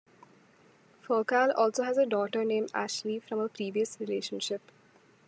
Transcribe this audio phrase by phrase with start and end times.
[1.05, 4.71] Furcal also has a daughter named Ashley from a previous relationship.